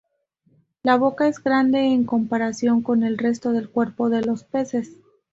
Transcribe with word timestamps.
La 0.81 0.95
boca 0.97 1.27
es 1.27 1.43
grande, 1.43 1.93
en 1.93 2.05
comparación 2.05 2.81
con 2.81 3.03
el 3.03 3.19
resto 3.19 3.51
del 3.51 3.69
cuerpo 3.69 4.09
de 4.09 4.21
los 4.23 4.43
peces. 4.43 4.97